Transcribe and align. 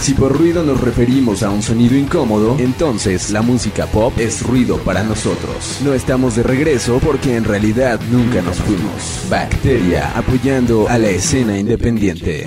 Si 0.00 0.14
por 0.14 0.36
ruido 0.36 0.62
nos 0.62 0.80
referimos 0.80 1.42
a 1.42 1.50
un 1.50 1.62
sonido 1.62 1.96
incómodo, 1.96 2.56
entonces 2.58 3.30
la 3.30 3.42
música 3.42 3.86
pop 3.86 4.12
es 4.18 4.42
ruido 4.42 4.78
para 4.78 5.02
nosotros. 5.02 5.80
No 5.82 5.94
estamos 5.94 6.36
de 6.36 6.42
regreso 6.42 7.00
porque 7.02 7.36
en 7.36 7.44
realidad 7.44 8.00
nunca 8.10 8.42
nos 8.42 8.56
fuimos. 8.58 9.26
Bacteria 9.28 10.16
apoyando 10.16 10.88
a 10.88 10.98
la 10.98 11.08
escena 11.08 11.58
independiente. 11.58 12.46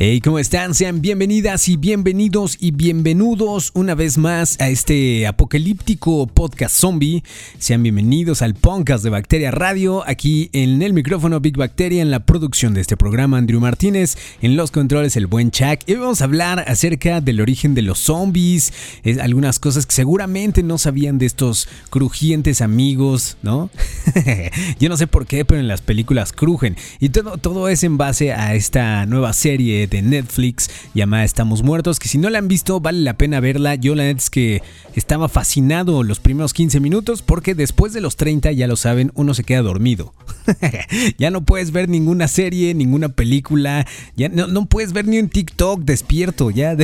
Hey, 0.00 0.20
¿cómo 0.20 0.38
están? 0.38 0.74
Sean 0.74 1.00
bienvenidas 1.00 1.68
y 1.68 1.76
bienvenidos 1.76 2.56
y 2.60 2.70
bienvenidos 2.70 3.72
una 3.74 3.96
vez 3.96 4.16
más 4.16 4.56
a 4.60 4.68
este 4.68 5.26
apocalíptico 5.26 6.28
podcast 6.28 6.76
zombie. 6.76 7.24
Sean 7.58 7.82
bienvenidos 7.82 8.40
al 8.40 8.54
podcast 8.54 9.02
de 9.02 9.10
Bacteria 9.10 9.50
Radio. 9.50 10.04
Aquí 10.06 10.50
en 10.52 10.82
el 10.82 10.92
micrófono 10.92 11.40
Big 11.40 11.56
Bacteria, 11.56 12.00
en 12.00 12.12
la 12.12 12.20
producción 12.20 12.74
de 12.74 12.80
este 12.80 12.96
programa, 12.96 13.38
Andrew 13.38 13.60
Martínez, 13.60 14.16
en 14.40 14.54
los 14.54 14.70
controles, 14.70 15.16
el 15.16 15.26
buen 15.26 15.50
Chuck. 15.50 15.80
Y 15.86 15.94
vamos 15.94 16.20
a 16.20 16.26
hablar 16.26 16.64
acerca 16.68 17.20
del 17.20 17.40
origen 17.40 17.74
de 17.74 17.82
los 17.82 17.98
zombies, 17.98 18.72
algunas 19.20 19.58
cosas 19.58 19.84
que 19.84 19.96
seguramente 19.96 20.62
no 20.62 20.78
sabían 20.78 21.18
de 21.18 21.26
estos 21.26 21.68
crujientes 21.90 22.60
amigos, 22.60 23.36
¿no? 23.42 23.68
Yo 24.78 24.88
no 24.90 24.96
sé 24.96 25.08
por 25.08 25.26
qué, 25.26 25.44
pero 25.44 25.60
en 25.60 25.66
las 25.66 25.80
películas 25.80 26.32
crujen. 26.32 26.76
Y 27.00 27.08
todo, 27.08 27.36
todo 27.36 27.68
es 27.68 27.82
en 27.82 27.98
base 27.98 28.32
a 28.32 28.54
esta 28.54 29.04
nueva 29.04 29.32
serie 29.32 29.87
de 29.88 30.02
Netflix 30.02 30.70
llamada 30.94 31.24
Estamos 31.24 31.62
Muertos, 31.62 31.98
que 31.98 32.08
si 32.08 32.18
no 32.18 32.30
la 32.30 32.38
han 32.38 32.48
visto 32.48 32.80
vale 32.80 33.00
la 33.00 33.16
pena 33.16 33.40
verla. 33.40 33.74
Yo 33.74 33.94
la 33.94 34.04
neta 34.04 34.18
es 34.18 34.30
que 34.30 34.62
estaba 34.94 35.28
fascinado 35.28 36.02
los 36.02 36.20
primeros 36.20 36.52
15 36.52 36.80
minutos 36.80 37.22
porque 37.22 37.54
después 37.54 37.92
de 37.92 38.00
los 38.00 38.16
30, 38.16 38.52
ya 38.52 38.66
lo 38.66 38.76
saben, 38.76 39.12
uno 39.14 39.34
se 39.34 39.44
queda 39.44 39.62
dormido. 39.62 40.12
ya 41.18 41.30
no 41.30 41.44
puedes 41.44 41.72
ver 41.72 41.88
ninguna 41.88 42.28
serie, 42.28 42.74
ninguna 42.74 43.08
película, 43.08 43.86
ya 44.16 44.28
no, 44.28 44.66
puedes 44.66 44.92
ver 44.92 45.06
ni 45.06 45.18
un 45.18 45.28
TikTok 45.28 45.82
despierto, 45.82 46.50
ya 46.50 46.76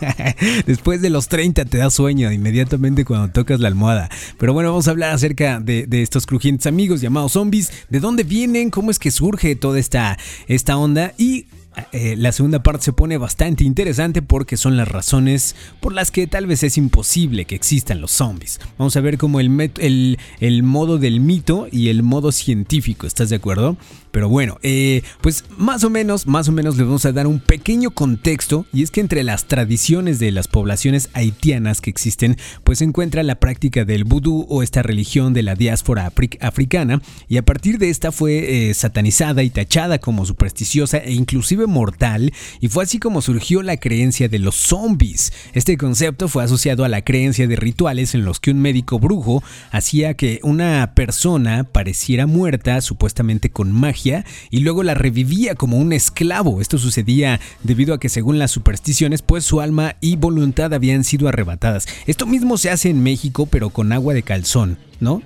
después 0.66 1.00
de 1.02 1.10
los 1.10 1.28
30 1.28 1.64
te 1.64 1.78
da 1.78 1.90
sueño 1.90 2.30
inmediatamente 2.32 3.04
cuando 3.04 3.30
tocas 3.30 3.60
la 3.60 3.68
almohada. 3.68 4.08
Pero 4.38 4.52
bueno, 4.52 4.70
vamos 4.70 4.88
a 4.88 4.92
hablar 4.92 5.14
acerca 5.14 5.60
de, 5.60 5.86
estos 5.90 6.26
crujientes 6.26 6.66
amigos 6.66 7.00
llamados 7.00 7.32
zombies, 7.32 7.72
de 7.88 8.00
dónde 8.00 8.24
vienen, 8.24 8.70
cómo 8.70 8.90
es 8.90 8.98
que 8.98 9.10
surge 9.10 9.56
toda 9.56 9.78
esta, 9.78 10.18
esta 10.46 10.76
onda 10.76 11.12
y 11.18 11.46
eh, 11.92 12.14
la 12.16 12.32
segunda 12.32 12.62
parte 12.62 12.86
se 12.86 12.92
pone 12.92 13.18
bastante 13.18 13.64
interesante 13.64 14.22
porque 14.22 14.56
son 14.56 14.76
las 14.76 14.88
razones 14.88 15.56
por 15.80 15.92
las 15.92 16.10
que 16.10 16.26
tal 16.26 16.46
vez 16.46 16.62
es 16.62 16.76
imposible 16.76 17.44
que 17.44 17.54
existan 17.54 18.00
los 18.00 18.10
zombies. 18.10 18.60
Vamos 18.78 18.96
a 18.96 19.00
ver 19.00 19.18
cómo 19.18 19.40
el, 19.40 19.72
el, 19.78 20.18
el 20.40 20.62
modo 20.62 20.98
del 20.98 21.20
mito 21.20 21.68
y 21.70 21.88
el 21.88 22.02
modo 22.02 22.32
científico, 22.32 23.06
¿estás 23.06 23.30
de 23.30 23.36
acuerdo? 23.36 23.76
Pero 24.10 24.28
bueno, 24.28 24.58
eh, 24.62 25.02
pues 25.20 25.44
más 25.56 25.84
o 25.84 25.90
menos, 25.90 26.26
más 26.26 26.48
o 26.48 26.52
menos 26.52 26.76
les 26.76 26.86
vamos 26.86 27.04
a 27.04 27.12
dar 27.12 27.28
un 27.28 27.38
pequeño 27.38 27.90
contexto 27.90 28.66
y 28.72 28.82
es 28.82 28.90
que 28.90 29.00
entre 29.00 29.22
las 29.22 29.46
tradiciones 29.46 30.18
de 30.18 30.32
las 30.32 30.48
poblaciones 30.48 31.08
haitianas 31.12 31.80
que 31.80 31.90
existen, 31.90 32.36
pues 32.64 32.78
se 32.78 32.84
encuentra 32.84 33.22
la 33.22 33.36
práctica 33.36 33.84
del 33.84 34.04
vudú 34.04 34.46
o 34.48 34.64
esta 34.64 34.82
religión 34.82 35.34
de 35.34 35.42
la 35.44 35.54
diáspora 35.54 36.10
africana 36.40 37.00
y 37.28 37.36
a 37.36 37.44
partir 37.44 37.78
de 37.78 37.90
esta 37.90 38.10
fue 38.10 38.70
eh, 38.70 38.74
satanizada 38.74 39.42
y 39.42 39.50
tachada 39.50 39.98
como 39.98 40.26
supersticiosa 40.26 40.98
e 40.98 41.12
inclusive 41.12 41.66
mortal 41.68 42.32
y 42.60 42.68
fue 42.68 42.84
así 42.84 42.98
como 42.98 43.22
surgió 43.22 43.62
la 43.62 43.76
creencia 43.76 44.28
de 44.28 44.38
los 44.38 44.56
zombies. 44.56 45.32
Este 45.52 45.76
concepto 45.76 46.28
fue 46.28 46.42
asociado 46.42 46.84
a 46.84 46.88
la 46.88 47.02
creencia 47.02 47.46
de 47.46 47.56
rituales 47.56 48.14
en 48.14 48.24
los 48.24 48.40
que 48.40 48.50
un 48.50 48.60
médico 48.60 48.98
brujo 48.98 49.42
hacía 49.70 50.14
que 50.14 50.40
una 50.42 50.94
persona 50.94 51.64
pareciera 51.64 52.26
muerta 52.26 52.80
supuestamente 52.80 53.50
con 53.50 53.72
magia 53.72 54.24
y 54.50 54.60
luego 54.60 54.82
la 54.82 54.94
revivía 54.94 55.54
como 55.54 55.76
un 55.78 55.92
esclavo. 55.92 56.60
Esto 56.60 56.78
sucedía 56.78 57.40
debido 57.62 57.94
a 57.94 58.00
que 58.00 58.08
según 58.08 58.38
las 58.38 58.50
supersticiones, 58.50 59.22
pues 59.22 59.44
su 59.44 59.60
alma 59.60 59.96
y 60.00 60.16
voluntad 60.16 60.72
habían 60.74 61.04
sido 61.04 61.28
arrebatadas. 61.28 61.86
Esto 62.06 62.26
mismo 62.26 62.58
se 62.58 62.70
hace 62.70 62.90
en 62.90 63.02
México, 63.02 63.46
pero 63.46 63.70
con 63.70 63.92
agua 63.92 64.14
de 64.14 64.22
calzón. 64.22 64.87
¿No? 65.00 65.22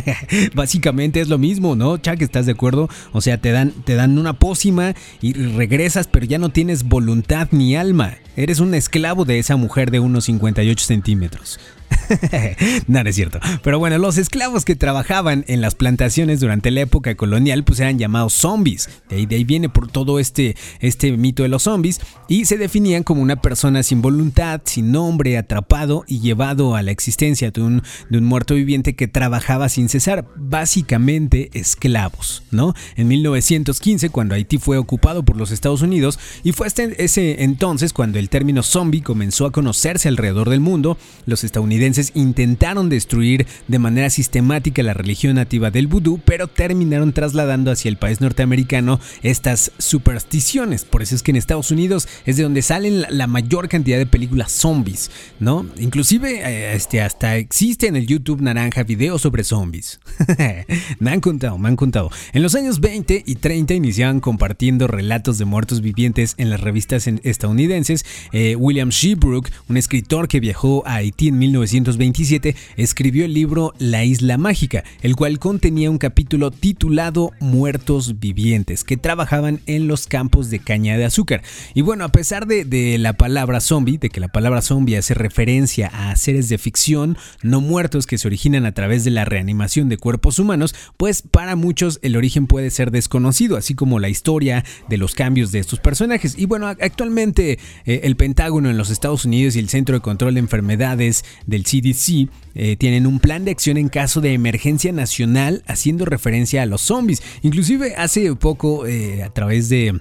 Básicamente 0.54 1.20
es 1.20 1.28
lo 1.28 1.38
mismo, 1.38 1.76
¿no? 1.76 1.96
Chuck, 1.98 2.20
¿estás 2.20 2.46
de 2.46 2.52
acuerdo? 2.52 2.88
O 3.12 3.20
sea, 3.20 3.38
te 3.38 3.52
dan, 3.52 3.72
te 3.72 3.94
dan 3.94 4.18
una 4.18 4.32
pócima 4.32 4.94
y 5.20 5.32
regresas, 5.32 6.06
pero 6.06 6.26
ya 6.26 6.38
no 6.38 6.50
tienes 6.50 6.84
voluntad 6.84 7.48
ni 7.50 7.76
alma. 7.76 8.16
Eres 8.36 8.60
un 8.60 8.74
esclavo 8.74 9.24
de 9.24 9.38
esa 9.38 9.56
mujer 9.56 9.90
de 9.90 10.00
unos 10.00 10.24
58 10.24 10.84
centímetros. 10.84 11.58
Nada 12.86 13.10
es 13.10 13.16
cierto. 13.16 13.38
Pero 13.62 13.78
bueno, 13.78 13.98
los 13.98 14.18
esclavos 14.18 14.64
que 14.64 14.76
trabajaban 14.76 15.44
en 15.48 15.60
las 15.60 15.74
plantaciones 15.74 16.40
durante 16.40 16.70
la 16.70 16.80
época 16.80 17.14
colonial 17.14 17.64
pues 17.64 17.80
eran 17.80 17.98
llamados 17.98 18.32
zombies. 18.32 18.88
De 19.08 19.16
ahí, 19.16 19.26
de 19.26 19.36
ahí 19.36 19.44
viene 19.44 19.68
por 19.68 19.88
todo 19.88 20.18
este, 20.18 20.56
este 20.80 21.16
mito 21.16 21.42
de 21.42 21.48
los 21.48 21.64
zombies 21.64 22.00
y 22.28 22.44
se 22.44 22.56
definían 22.56 23.02
como 23.02 23.22
una 23.22 23.36
persona 23.36 23.82
sin 23.82 24.02
voluntad, 24.02 24.60
sin 24.64 24.92
nombre, 24.92 25.36
atrapado 25.38 26.04
y 26.06 26.20
llevado 26.20 26.76
a 26.76 26.82
la 26.82 26.90
existencia 26.90 27.50
de 27.50 27.60
un, 27.60 27.82
de 28.08 28.18
un 28.18 28.24
muerto 28.24 28.54
viviente 28.54 28.94
que 28.94 29.08
trabajaba 29.08 29.68
sin 29.68 29.88
cesar. 29.88 30.26
Básicamente 30.36 31.50
esclavos, 31.52 32.42
¿no? 32.50 32.74
En 32.96 33.08
1915, 33.08 34.10
cuando 34.10 34.34
Haití 34.34 34.58
fue 34.58 34.78
ocupado 34.78 35.24
por 35.24 35.36
los 35.36 35.50
Estados 35.50 35.82
Unidos 35.82 36.18
y 36.42 36.52
fue 36.52 36.66
hasta 36.66 36.84
ese 36.84 37.42
entonces 37.44 37.92
cuando 37.92 38.18
el 38.18 38.28
término 38.28 38.62
zombie 38.62 39.02
comenzó 39.02 39.46
a 39.46 39.52
conocerse 39.52 40.08
alrededor 40.08 40.50
del 40.50 40.60
mundo, 40.60 40.98
los 41.26 41.44
estadounidenses 41.44 41.77
intentaron 42.14 42.88
destruir 42.88 43.46
de 43.66 43.78
manera 43.78 44.10
sistemática 44.10 44.82
la 44.82 44.94
religión 44.94 45.36
nativa 45.36 45.70
del 45.70 45.86
vudú, 45.86 46.20
pero 46.24 46.48
terminaron 46.48 47.12
trasladando 47.12 47.70
hacia 47.70 47.88
el 47.88 47.96
país 47.96 48.20
norteamericano 48.20 49.00
estas 49.22 49.72
supersticiones. 49.78 50.84
Por 50.84 51.02
eso 51.02 51.14
es 51.14 51.22
que 51.22 51.30
en 51.30 51.36
Estados 51.36 51.70
Unidos 51.70 52.08
es 52.26 52.36
de 52.36 52.42
donde 52.42 52.62
salen 52.62 53.04
la 53.08 53.26
mayor 53.26 53.68
cantidad 53.68 53.98
de 53.98 54.06
películas 54.06 54.52
zombies, 54.52 55.10
¿no? 55.40 55.66
Inclusive 55.78 56.40
eh, 56.44 56.74
este, 56.74 57.00
hasta 57.00 57.36
existe 57.36 57.86
en 57.86 57.96
el 57.96 58.06
YouTube 58.06 58.40
naranja 58.40 58.82
videos 58.82 59.22
sobre 59.22 59.44
zombies. 59.44 60.00
me 60.98 61.10
han 61.10 61.20
contado, 61.20 61.58
me 61.58 61.68
han 61.68 61.76
contado. 61.76 62.10
En 62.32 62.42
los 62.42 62.54
años 62.54 62.80
20 62.80 63.24
y 63.26 63.34
30 63.36 63.74
iniciaban 63.74 64.20
compartiendo 64.20 64.86
relatos 64.86 65.38
de 65.38 65.44
muertos 65.44 65.80
vivientes 65.80 66.34
en 66.38 66.50
las 66.50 66.60
revistas 66.60 67.06
estadounidenses. 67.06 68.04
Eh, 68.32 68.56
William 68.56 68.90
Shebrook, 68.90 69.48
un 69.68 69.76
escritor 69.76 70.28
que 70.28 70.40
viajó 70.40 70.86
a 70.86 70.96
Haití 70.96 71.28
en 71.28 71.38
19 71.38 71.67
1927 71.72 72.56
escribió 72.76 73.24
el 73.24 73.34
libro 73.34 73.74
La 73.78 74.04
Isla 74.04 74.38
Mágica, 74.38 74.84
el 75.02 75.16
cual 75.16 75.38
contenía 75.38 75.90
un 75.90 75.98
capítulo 75.98 76.50
titulado 76.50 77.32
Muertos 77.40 78.18
Vivientes, 78.18 78.84
que 78.84 78.96
trabajaban 78.96 79.60
en 79.66 79.88
los 79.88 80.06
campos 80.06 80.50
de 80.50 80.58
caña 80.58 80.96
de 80.96 81.04
azúcar. 81.04 81.42
Y 81.74 81.82
bueno, 81.82 82.04
a 82.04 82.08
pesar 82.08 82.46
de, 82.46 82.96
la 82.98 83.12
palabra 83.12 83.60
zombie, 83.60 83.98
de 83.98 84.08
que 84.10 84.20
la 84.20 84.28
palabra 84.28 84.62
zombie 84.62 84.96
hace 84.96 85.14
referencia 85.14 85.88
a 85.88 86.14
seres 86.16 86.48
de 86.48 86.58
ficción 86.58 87.16
no 87.42 87.60
muertos 87.60 88.06
que 88.06 88.18
se 88.18 88.26
originan 88.26 88.66
a 88.66 88.72
través 88.72 89.04
de 89.04 89.10
la 89.10 89.24
reanimación 89.24 89.88
de 89.88 89.98
cuerpos 89.98 90.38
humanos, 90.38 90.74
pues 90.96 91.22
para 91.22 91.56
muchos 91.56 91.98
el 92.02 92.16
origen 92.16 92.46
puede 92.46 92.70
ser 92.70 92.90
desconocido, 92.90 93.56
así 93.56 93.74
como 93.74 93.98
la 93.98 94.08
historia 94.08 94.64
de 94.88 94.96
los 94.96 95.14
cambios 95.14 95.52
de 95.52 95.58
estos 95.58 95.80
personajes. 95.80 96.38
Y 96.38 96.46
bueno, 96.46 96.66
actualmente 96.66 97.58
eh, 97.84 98.00
el 98.04 98.16
Pentágono 98.16 98.70
en 98.70 98.78
los 98.78 98.90
Estados 98.90 99.24
Unidos 99.24 99.56
y 99.56 99.58
el 99.58 99.68
Centro 99.68 99.94
de 99.94 100.00
Control 100.00 100.34
de 100.34 100.40
Enfermedades 100.40 101.24
del 101.58 101.64
CDC 101.64 102.30
eh, 102.54 102.76
tienen 102.76 103.06
un 103.06 103.18
plan 103.18 103.44
de 103.44 103.50
acción 103.50 103.76
en 103.76 103.88
caso 103.88 104.20
de 104.20 104.32
emergencia 104.32 104.92
nacional 104.92 105.62
haciendo 105.66 106.04
referencia 106.04 106.62
a 106.62 106.66
los 106.66 106.80
zombies. 106.82 107.22
Inclusive 107.42 107.94
hace 107.96 108.34
poco 108.36 108.86
eh, 108.86 109.22
a 109.22 109.30
través 109.30 109.68
de 109.68 109.98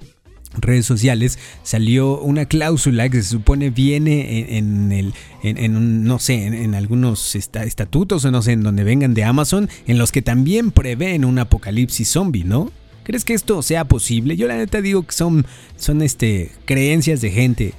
redes 0.59 0.85
sociales 0.85 1.37
salió 1.63 2.19
una 2.19 2.45
cláusula 2.45 3.09
que 3.09 3.21
se 3.21 3.29
supone 3.29 3.69
viene 3.69 4.57
en, 4.57 4.91
el 4.91 5.13
en, 5.43 6.03
no 6.03 6.19
sé 6.19 6.45
en, 6.45 6.73
algunos 6.73 7.35
estatutos 7.35 8.25
o 8.25 8.31
no 8.31 8.41
sé 8.41 8.53
en 8.53 8.63
donde 8.63 8.83
vengan 8.83 9.13
de 9.13 9.23
Amazon 9.23 9.69
en 9.87 9.97
los 9.97 10.11
que 10.11 10.21
también 10.21 10.71
prevén 10.71 11.25
un 11.25 11.37
apocalipsis 11.37 12.09
zombie 12.09 12.43
no 12.43 12.71
¿Crees 13.07 13.23
que 13.23 13.33
esto 13.33 13.61
sea 13.61 13.85
posible? 13.85 14.35
Yo 14.35 14.49
la 14.49 14.57
neta 14.57 14.81
digo 14.81 15.03
que 15.03 15.13
son, 15.13 15.45
son 15.77 16.01
este, 16.01 16.51
creencias 16.65 17.21
de 17.21 17.31
gente. 17.31 17.73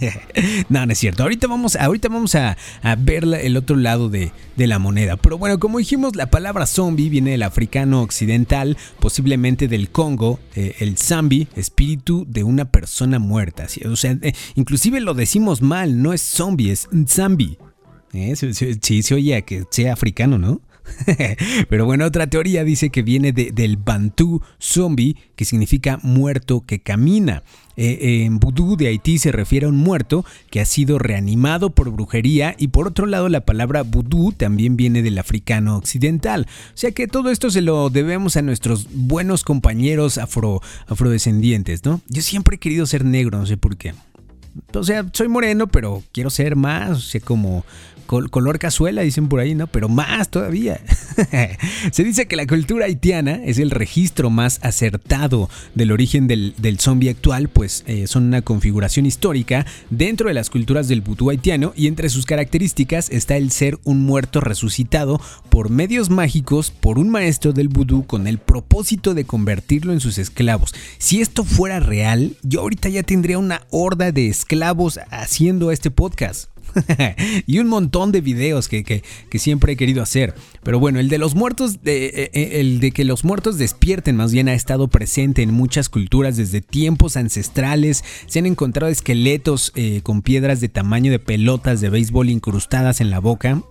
no, 0.70 0.86
no 0.86 0.92
es 0.92 0.98
cierto. 0.98 1.24
Ahorita 1.24 1.46
vamos, 1.46 1.76
ahorita 1.76 2.08
vamos 2.08 2.34
a, 2.36 2.56
ver 2.96 3.24
el 3.24 3.58
otro 3.58 3.76
lado 3.76 4.08
de, 4.08 4.32
la 4.56 4.78
moneda. 4.78 5.18
Pero 5.18 5.36
bueno, 5.36 5.60
como 5.60 5.76
dijimos, 5.76 6.16
la 6.16 6.30
palabra 6.30 6.64
zombie 6.64 7.10
viene 7.10 7.32
del 7.32 7.42
africano 7.42 8.00
occidental, 8.00 8.78
posiblemente 8.98 9.68
del 9.68 9.90
Congo, 9.90 10.40
eh, 10.54 10.74
el 10.78 10.96
zambi, 10.96 11.48
espíritu 11.54 12.24
de 12.26 12.42
una 12.42 12.64
persona 12.64 13.18
muerta. 13.18 13.66
O 13.90 13.96
sea, 13.96 14.16
eh, 14.22 14.32
inclusive 14.54 15.02
lo 15.02 15.12
decimos 15.12 15.60
mal, 15.60 16.00
no 16.00 16.14
es 16.14 16.22
zombie, 16.22 16.70
es 16.70 16.88
zambi. 17.08 17.58
Eh, 18.14 18.34
sí, 18.36 19.02
se 19.02 19.14
oye 19.14 19.42
que 19.42 19.64
sea 19.70 19.92
africano, 19.92 20.38
¿no? 20.38 20.62
Pero 21.68 21.86
bueno, 21.86 22.04
otra 22.04 22.26
teoría 22.26 22.64
dice 22.64 22.90
que 22.90 23.02
viene 23.02 23.32
del 23.32 23.76
Bantú 23.76 24.42
zombie, 24.60 25.16
que 25.36 25.44
significa 25.44 25.98
muerto 26.02 26.64
que 26.66 26.80
camina. 26.80 27.42
Eh, 27.76 28.24
en 28.24 28.38
vudú 28.38 28.76
de 28.76 28.88
Haití 28.88 29.18
se 29.18 29.32
refiere 29.32 29.64
a 29.64 29.70
un 29.70 29.78
muerto 29.78 30.26
que 30.50 30.60
ha 30.60 30.64
sido 30.66 30.98
reanimado 30.98 31.70
por 31.70 31.90
brujería 31.90 32.54
y 32.58 32.68
por 32.68 32.86
otro 32.86 33.06
lado 33.06 33.30
la 33.30 33.46
palabra 33.46 33.82
vudú 33.82 34.32
también 34.32 34.76
viene 34.76 35.02
del 35.02 35.18
africano 35.18 35.76
occidental. 35.76 36.46
O 36.68 36.76
sea 36.76 36.92
que 36.92 37.06
todo 37.06 37.30
esto 37.30 37.50
se 37.50 37.62
lo 37.62 37.88
debemos 37.88 38.36
a 38.36 38.42
nuestros 38.42 38.88
buenos 38.92 39.42
compañeros 39.42 40.18
afro, 40.18 40.60
afrodescendientes, 40.86 41.84
¿no? 41.84 42.02
Yo 42.08 42.20
siempre 42.20 42.56
he 42.56 42.58
querido 42.58 42.84
ser 42.84 43.04
negro, 43.04 43.38
no 43.38 43.46
sé 43.46 43.56
por 43.56 43.76
qué. 43.76 43.94
O 44.74 44.84
sea, 44.84 45.06
soy 45.12 45.28
moreno, 45.28 45.66
pero 45.66 46.02
quiero 46.12 46.30
ser 46.30 46.56
más, 46.56 46.90
o 46.90 47.00
sea, 47.00 47.20
como 47.20 47.64
color 48.30 48.58
cazuela, 48.58 49.02
dicen 49.02 49.28
por 49.28 49.40
ahí, 49.40 49.54
¿no? 49.54 49.66
Pero 49.66 49.88
más 49.88 50.28
todavía. 50.28 50.80
Se 51.92 52.04
dice 52.04 52.26
que 52.26 52.36
la 52.36 52.46
cultura 52.46 52.86
haitiana 52.86 53.40
es 53.44 53.58
el 53.58 53.70
registro 53.70 54.28
más 54.30 54.58
acertado 54.62 55.48
del 55.74 55.92
origen 55.92 56.26
del, 56.26 56.54
del 56.58 56.78
zombie 56.78 57.10
actual, 57.10 57.48
pues 57.48 57.84
eh, 57.86 58.06
son 58.06 58.24
una 58.24 58.42
configuración 58.42 59.06
histórica 59.06 59.66
dentro 59.90 60.28
de 60.28 60.34
las 60.34 60.50
culturas 60.50 60.88
del 60.88 61.00
vudú 61.00 61.30
haitiano 61.30 61.72
y 61.74 61.86
entre 61.86 62.08
sus 62.10 62.26
características 62.26 63.08
está 63.10 63.36
el 63.36 63.50
ser 63.50 63.78
un 63.84 64.04
muerto 64.04 64.40
resucitado 64.40 65.20
por 65.48 65.70
medios 65.70 66.10
mágicos 66.10 66.70
por 66.70 66.98
un 66.98 67.08
maestro 67.10 67.52
del 67.52 67.68
vudú 67.68 68.04
con 68.06 68.26
el 68.26 68.38
propósito 68.38 69.14
de 69.14 69.24
convertirlo 69.24 69.92
en 69.92 70.00
sus 70.00 70.18
esclavos. 70.18 70.74
Si 70.98 71.20
esto 71.20 71.44
fuera 71.44 71.80
real, 71.80 72.36
yo 72.42 72.60
ahorita 72.60 72.88
ya 72.88 73.02
tendría 73.02 73.38
una 73.38 73.62
horda 73.70 74.12
de 74.12 74.28
esclavos 74.42 74.98
haciendo 75.10 75.70
este 75.70 75.92
podcast. 75.92 76.51
y 77.46 77.58
un 77.58 77.68
montón 77.68 78.12
de 78.12 78.20
videos 78.20 78.68
que, 78.68 79.02
siempre 79.34 79.72
he 79.72 79.76
querido 79.76 80.02
hacer. 80.02 80.34
Pero 80.62 80.78
bueno, 80.78 81.00
el 81.00 81.08
de 81.08 81.18
los 81.18 81.34
muertos, 81.34 81.82
de, 81.82 82.06
eh, 82.06 82.30
eh, 82.32 82.60
el 82.60 82.80
de 82.80 82.92
que 82.92 83.04
los 83.04 83.24
muertos 83.24 83.58
despierten 83.58 84.16
más 84.16 84.32
bien 84.32 84.48
ha 84.48 84.54
estado 84.54 84.88
presente 84.88 85.42
en 85.42 85.52
muchas 85.52 85.88
culturas 85.88 86.36
desde 86.36 86.60
tiempos 86.60 87.16
ancestrales. 87.16 88.04
Se 88.26 88.38
han 88.38 88.46
encontrado 88.46 88.92
esqueletos 88.92 89.72
eh, 89.74 90.00
con 90.02 90.22
piedras 90.22 90.60
de 90.60 90.68
tamaño 90.68 91.10
de 91.10 91.18
pelotas 91.18 91.80
de 91.80 91.90
béisbol 91.90 92.30
incrustadas 92.30 93.00
en 93.00 93.10
la 93.10 93.18
boca. 93.18 93.62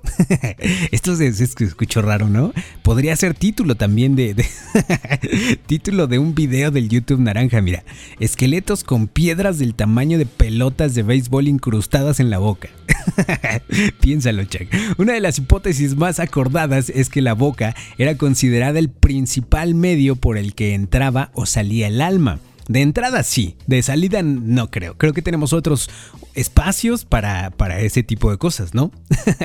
Esto 0.92 1.16
se, 1.16 1.28
escuchó 1.28 2.02
raro, 2.02 2.28
¿no? 2.28 2.54
Podría 2.84 3.16
ser 3.16 3.34
título 3.34 3.76
también 3.76 4.16
de 4.16 4.46
título 5.66 6.08
de 6.08 6.20
un 6.20 6.36
video 6.36 6.72
del 6.72 6.90
YouTube 6.90 7.20
naranja, 7.20 7.62
mira. 7.62 7.84
Esqueletos 8.20 8.84
con 8.84 9.08
piedras 9.08 9.60
del 9.60 9.76
tamaño 9.76 10.18
de 10.18 10.26
pelotas 10.26 10.96
de 10.96 11.04
béisbol 11.04 11.48
incrustadas 11.48 12.20
en 12.20 12.30
la 12.30 12.40
boca. 12.40 12.70
Piénsalo, 14.02 14.44
Chuck. 14.46 14.68
Una 14.98 15.14
de 15.14 15.20
las 15.20 15.38
hipótesis 15.38 15.96
más 15.96 16.20
acordadas 16.20 16.90
es 16.90 17.10
que 17.10 17.22
la 17.22 17.34
boca 17.34 17.76
era 17.98 18.16
considerada 18.16 18.80
el 18.80 18.90
principal 18.90 19.76
medio 19.76 20.16
por 20.16 20.38
el 20.38 20.54
que 20.56 20.74
entraba 20.74 21.32
o 21.34 21.46
salía 21.46 21.88
el 21.88 22.02
alma. 22.02 22.40
De 22.68 22.82
entrada 22.82 23.24
sí, 23.24 23.56
de 23.68 23.82
salida 23.82 24.22
no 24.24 24.70
creo. 24.70 24.98
Creo 24.98 25.14
que 25.14 25.22
tenemos 25.22 25.52
otros 25.52 25.90
espacios 26.36 27.06
para, 27.06 27.52
para 27.52 27.82
ese 27.82 28.04
tipo 28.04 28.32
de 28.32 28.38
cosas, 28.38 28.74
¿no? 28.74 28.92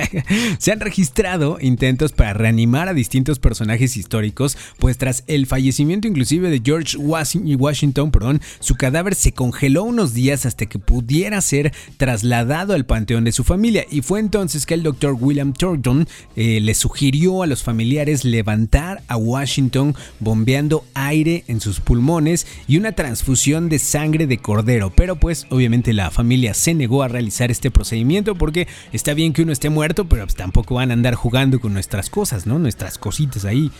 Se 0.59 0.71
han 0.71 0.79
registrado 0.79 1.57
intentos 1.61 2.11
para 2.11 2.33
reanimar 2.33 2.87
a 2.87 2.93
distintos 2.93 3.39
personajes 3.39 3.97
históricos, 3.97 4.57
pues 4.79 4.97
tras 4.97 5.23
el 5.27 5.45
fallecimiento 5.45 6.07
inclusive 6.07 6.49
de 6.49 6.61
George 6.63 6.97
Washington, 6.97 8.11
perdón, 8.11 8.41
su 8.59 8.75
cadáver 8.75 9.15
se 9.15 9.33
congeló 9.33 9.83
unos 9.83 10.13
días 10.13 10.45
hasta 10.45 10.65
que 10.65 10.79
pudiera 10.79 11.41
ser 11.41 11.73
trasladado 11.97 12.73
al 12.73 12.85
panteón 12.85 13.23
de 13.23 13.31
su 13.31 13.43
familia 13.43 13.85
y 13.89 14.01
fue 14.01 14.19
entonces 14.19 14.65
que 14.65 14.73
el 14.73 14.83
doctor 14.83 15.15
William 15.19 15.53
Thornton 15.53 16.07
eh, 16.35 16.59
le 16.61 16.73
sugirió 16.73 17.43
a 17.43 17.47
los 17.47 17.63
familiares 17.63 18.23
levantar 18.23 19.01
a 19.07 19.17
Washington 19.17 19.95
bombeando 20.19 20.85
aire 20.93 21.43
en 21.47 21.59
sus 21.59 21.79
pulmones 21.79 22.47
y 22.67 22.77
una 22.77 22.93
transfusión 22.93 23.69
de 23.69 23.79
sangre 23.79 24.27
de 24.27 24.37
cordero, 24.37 24.91
pero 24.95 25.17
pues 25.17 25.47
obviamente 25.49 25.93
la 25.93 26.11
familia 26.11 26.53
se 26.53 26.76
negó 26.77 27.03
a 27.03 27.07
realizar 27.07 27.51
este 27.51 27.71
procedimiento 27.71 28.35
porque 28.35 28.67
está 28.93 29.13
bien 29.13 29.33
que 29.33 29.41
uno 29.41 29.51
esté 29.51 29.69
muerto, 29.69 30.07
pero 30.07 30.23
pues 30.23 30.35
tampoco 30.35 30.75
van 30.75 30.91
a 30.91 30.93
andar 30.93 31.15
jugando 31.15 31.59
con 31.59 31.73
nuestras 31.73 32.09
cosas, 32.09 32.45
¿no? 32.45 32.59
Nuestras 32.59 32.97
cositas 32.97 33.45
ahí. 33.45 33.71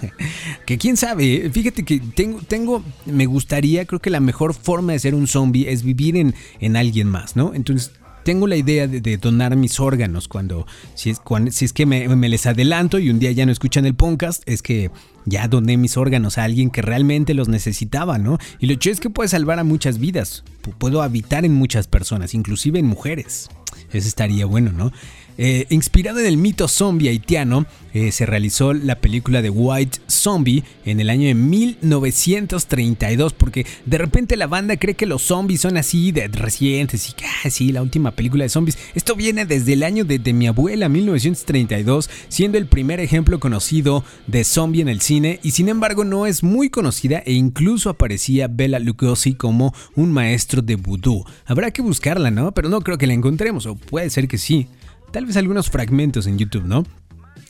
que 0.66 0.78
quién 0.78 0.96
sabe, 0.96 1.50
fíjate 1.52 1.84
que 1.84 2.00
tengo, 2.00 2.40
tengo, 2.46 2.82
me 3.06 3.26
gustaría, 3.26 3.84
creo 3.84 4.00
que 4.00 4.10
la 4.10 4.20
mejor 4.20 4.54
forma 4.54 4.92
de 4.92 4.98
ser 4.98 5.14
un 5.14 5.26
zombie 5.26 5.70
es 5.70 5.82
vivir 5.82 6.16
en, 6.16 6.34
en 6.60 6.76
alguien 6.76 7.08
más, 7.08 7.36
¿no? 7.36 7.54
Entonces 7.54 7.92
tengo 8.24 8.46
la 8.46 8.56
idea 8.56 8.86
de, 8.86 9.16
donar 9.16 9.56
mis 9.56 9.80
órganos 9.80 10.28
cuando 10.28 10.66
si 10.94 11.10
es, 11.10 11.72
que 11.72 11.86
me, 11.86 12.28
les 12.28 12.46
adelanto 12.46 12.98
y 12.98 13.10
un 13.10 13.18
día 13.18 13.32
ya 13.32 13.46
no 13.46 13.52
escuchan 13.52 13.86
el 13.86 13.94
podcast, 13.94 14.42
es 14.46 14.62
que 14.62 14.90
ya 15.24 15.48
doné 15.48 15.76
mis 15.76 15.96
órganos 15.96 16.38
a 16.38 16.44
alguien 16.44 16.70
que 16.70 16.82
realmente 16.82 17.34
los 17.34 17.48
necesitaba, 17.48 18.18
¿no? 18.18 18.38
Y 18.58 18.66
lo 18.66 18.74
hecho 18.74 18.90
es 18.90 19.00
que 19.00 19.10
puede 19.10 19.28
salvar 19.28 19.58
a 19.58 19.64
muchas 19.64 19.98
vidas, 19.98 20.44
puedo 20.78 21.02
habitar 21.02 21.44
en 21.44 21.54
muchas 21.54 21.86
personas, 21.86 22.34
inclusive 22.34 22.78
en 22.78 22.86
mujeres. 22.86 23.48
Eso 23.92 24.08
estaría 24.08 24.46
bueno, 24.46 24.72
¿no? 24.72 24.92
Eh, 25.38 25.66
inspirado 25.70 26.20
en 26.20 26.26
el 26.26 26.36
mito 26.36 26.68
zombie 26.68 27.08
haitiano, 27.08 27.66
eh, 27.94 28.12
se 28.12 28.26
realizó 28.26 28.72
la 28.72 28.96
película 28.96 29.42
de 29.42 29.50
White 29.50 30.00
Zombie 30.06 30.64
en 30.84 31.00
el 31.00 31.10
año 31.10 31.26
de 31.26 31.34
1932, 31.34 33.32
porque 33.32 33.66
de 33.86 33.98
repente 33.98 34.36
la 34.36 34.46
banda 34.46 34.76
cree 34.76 34.94
que 34.94 35.06
los 35.06 35.22
zombies 35.22 35.62
son 35.62 35.76
así 35.76 36.12
de 36.12 36.28
recientes 36.28 37.08
y 37.08 37.12
que, 37.12 37.24
ah, 37.26 37.50
sí, 37.50 37.72
la 37.72 37.82
última 37.82 38.12
película 38.12 38.44
de 38.44 38.50
zombies. 38.50 38.78
Esto 38.94 39.16
viene 39.16 39.44
desde 39.44 39.72
el 39.74 39.82
año 39.82 40.04
de, 40.04 40.32
mi 40.32 40.46
abuela, 40.46 40.88
1932, 40.88 42.08
siendo 42.28 42.56
el 42.58 42.66
primer 42.66 43.00
ejemplo 43.00 43.40
conocido 43.40 44.04
de 44.26 44.44
zombie 44.44 44.80
en 44.80 44.88
el 44.88 45.00
cine, 45.00 45.40
y 45.42 45.50
sin 45.52 45.68
embargo 45.68 46.04
no 46.04 46.26
es 46.26 46.42
muy 46.42 46.70
conocida 46.70 47.18
e 47.24 47.32
incluso 47.32 47.90
aparecía 47.90 48.48
Bella 48.48 48.78
Lugosi 48.78 49.34
como 49.34 49.74
un 49.96 50.12
maestro 50.12 50.62
de 50.62 50.76
vudú. 50.76 51.24
Habrá 51.46 51.70
que 51.70 51.82
buscarla, 51.82 52.30
¿no? 52.30 52.52
Pero 52.52 52.68
no 52.68 52.80
creo 52.80 52.98
que 52.98 53.06
la 53.06 53.14
encontremos, 53.14 53.66
puede 53.90 54.10
ser 54.10 54.28
que 54.28 54.38
sí. 54.38 54.68
Tal 55.10 55.26
vez 55.26 55.36
algunos 55.36 55.70
fragmentos 55.70 56.26
en 56.26 56.38
YouTube, 56.38 56.64
¿no? 56.64 56.84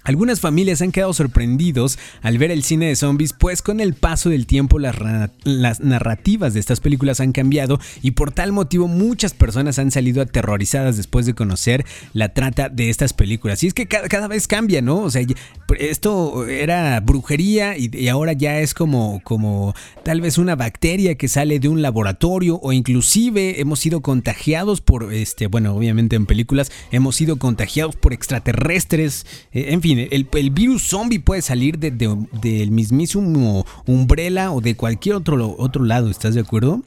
Algunas 0.05 0.41
familias 0.41 0.83
han 0.83 0.91
quedado 0.91 1.13
sorprendidos 1.13 1.99
al 2.23 2.39
ver 2.39 2.51
el 2.51 2.65
cine 2.65 2.87
de 2.87 2.97
zombies, 2.97 3.33
pues 3.33 3.63
con 3.63 3.81
el 3.81 3.95
paso 3.95 4.31
del 4.31 4.47
tiempo 4.47 4.79
las, 4.81 5.81
narrativas 5.81 6.55
de 6.55 6.61
estas 6.61 6.81
películas 6.81 7.21
han 7.21 7.33
cambiado 7.33 7.79
y 8.03 8.13
por 8.13 8.33
tal 8.33 8.53
motivo 8.53 8.89
muchas 8.89 9.33
personas 9.33 9.79
han 9.79 9.91
salido 9.91 10.21
aterrorizadas 10.21 10.97
después 10.97 11.25
de 11.27 11.35
conocer 11.35 11.87
la 12.15 12.31
trata 12.31 12.69
de 12.69 12.91
estas 12.91 13.13
películas. 13.13 13.63
Y 13.63 13.69
es 13.69 13.75
que 13.75 13.87
cada, 13.87 14.27
vez 14.27 14.49
cambia, 14.49 14.83
¿no? 14.83 15.01
O 15.01 15.11
sea, 15.11 15.23
esto 15.79 16.47
era 16.47 16.99
brujería 17.01 17.77
y, 17.77 18.09
ahora 18.09 18.33
ya 18.33 18.61
es 18.61 18.75
como, 18.75 19.21
como 19.23 19.75
tal 20.05 20.21
vez 20.21 20.39
una 20.39 20.57
bacteria 20.57 21.15
que 21.17 21.29
sale 21.29 21.61
de 21.61 21.69
un 21.69 21.81
laboratorio 21.81 22.59
o 22.63 22.73
inclusive 22.73 23.61
hemos 23.61 23.79
sido 23.79 24.01
contagiados 24.01 24.81
por, 24.81 25.13
este, 25.13 25.47
bueno, 25.47 25.75
obviamente 25.75 26.17
en 26.17 26.27
películas 26.27 26.73
hemos 26.91 27.17
sido 27.17 27.37
contagiados 27.37 27.97
por 27.97 28.13
extraterrestres, 28.13 29.27
eh, 29.53 29.67
en 29.71 29.81
fin 29.81 29.92
el, 29.99 30.51
virus 30.51 30.83
zombie 30.83 31.19
puede 31.19 31.43
salir 31.43 31.79
del 31.79 32.71
mismísimo 32.71 33.65
Umbrella 33.87 34.53
o 34.53 34.61
de 34.61 34.77
cualquier 34.77 35.17
otro, 35.17 35.55
otro 35.59 35.85
lado, 35.85 36.11
¿estás 36.11 36.35
de 36.35 36.41
acuerdo? 36.41 36.83